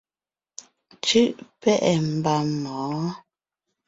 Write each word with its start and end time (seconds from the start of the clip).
Cú’ 1.05 1.21
pɛ́’ɛ 1.61 1.91
mba 2.13 2.33
mɔ̌ɔn. 2.61 3.07